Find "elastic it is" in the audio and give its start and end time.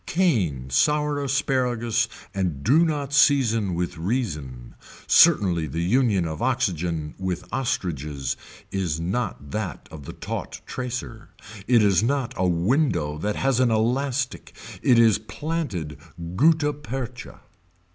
13.69-15.19